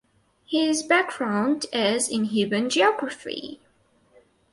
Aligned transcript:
His 0.49 0.81
background 0.81 1.67
is 1.71 2.09
in 2.09 2.23
human 2.23 2.71
geography. 2.71 3.59